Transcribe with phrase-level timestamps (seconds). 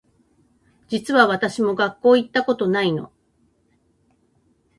[0.87, 3.11] 実は私も学校行ったことないの